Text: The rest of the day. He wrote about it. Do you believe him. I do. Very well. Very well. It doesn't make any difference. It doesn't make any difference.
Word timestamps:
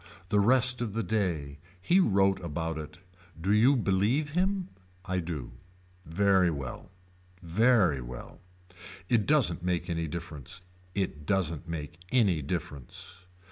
The 0.29 0.39
rest 0.39 0.81
of 0.81 0.93
the 0.93 1.03
day. 1.03 1.59
He 1.79 1.99
wrote 1.99 2.39
about 2.39 2.79
it. 2.79 2.97
Do 3.39 3.53
you 3.53 3.75
believe 3.75 4.31
him. 4.31 4.69
I 5.05 5.19
do. 5.19 5.51
Very 6.07 6.49
well. 6.49 6.89
Very 7.43 8.01
well. 8.01 8.39
It 9.09 9.27
doesn't 9.27 9.61
make 9.61 9.91
any 9.91 10.07
difference. 10.07 10.63
It 10.95 11.27
doesn't 11.27 11.67
make 11.67 11.99
any 12.11 12.41
difference. 12.41 13.27